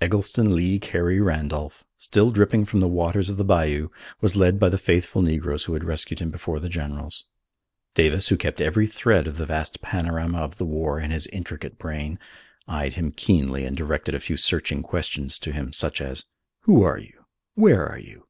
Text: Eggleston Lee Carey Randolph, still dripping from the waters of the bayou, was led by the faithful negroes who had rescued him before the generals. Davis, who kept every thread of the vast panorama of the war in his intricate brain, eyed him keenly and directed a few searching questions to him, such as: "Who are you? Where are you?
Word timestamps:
Eggleston 0.00 0.54
Lee 0.54 0.78
Carey 0.78 1.18
Randolph, 1.20 1.82
still 1.98 2.30
dripping 2.30 2.64
from 2.66 2.78
the 2.78 2.86
waters 2.86 3.28
of 3.28 3.36
the 3.36 3.42
bayou, 3.44 3.88
was 4.20 4.36
led 4.36 4.60
by 4.60 4.68
the 4.68 4.78
faithful 4.78 5.22
negroes 5.22 5.64
who 5.64 5.72
had 5.72 5.82
rescued 5.82 6.20
him 6.20 6.30
before 6.30 6.60
the 6.60 6.68
generals. 6.68 7.24
Davis, 7.96 8.28
who 8.28 8.36
kept 8.36 8.60
every 8.60 8.86
thread 8.86 9.26
of 9.26 9.38
the 9.38 9.44
vast 9.46 9.80
panorama 9.82 10.38
of 10.38 10.56
the 10.58 10.64
war 10.64 11.00
in 11.00 11.10
his 11.10 11.26
intricate 11.32 11.80
brain, 11.80 12.20
eyed 12.68 12.94
him 12.94 13.10
keenly 13.10 13.64
and 13.64 13.76
directed 13.76 14.14
a 14.14 14.20
few 14.20 14.36
searching 14.36 14.84
questions 14.84 15.36
to 15.40 15.50
him, 15.50 15.72
such 15.72 16.00
as: 16.00 16.26
"Who 16.60 16.84
are 16.84 16.98
you? 16.98 17.24
Where 17.56 17.84
are 17.88 17.98
you? 17.98 18.28